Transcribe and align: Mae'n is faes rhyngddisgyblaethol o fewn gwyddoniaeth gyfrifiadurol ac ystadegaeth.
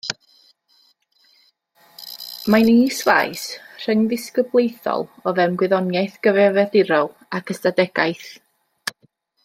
Mae'n 2.53 2.71
is 2.71 3.03
faes 3.09 3.43
rhyngddisgyblaethol 3.83 5.07
o 5.25 5.35
fewn 5.41 5.61
gwyddoniaeth 5.63 6.19
gyfrifiadurol 6.29 7.13
ac 7.41 7.55
ystadegaeth. 7.57 8.27